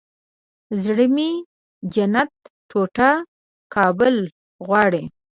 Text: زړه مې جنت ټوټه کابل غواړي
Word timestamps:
زړه 0.83 1.05
مې 1.15 1.29
جنت 1.93 2.31
ټوټه 2.69 3.11
کابل 3.73 4.15
غواړي 4.65 5.03